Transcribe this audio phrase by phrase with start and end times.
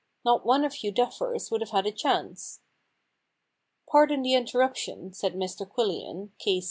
[0.25, 2.61] Not one of you duffers would have had a chance.'
[3.25, 6.59] * Pardon the interruption,' said Mr Quillian, K.